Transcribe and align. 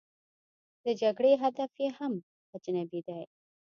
د 0.83 0.85
جګړې 1.01 1.31
هدف 1.43 1.71
یې 1.81 1.89
هم 1.97 2.13
اجنبي 2.55 2.99
دی. 3.07 3.21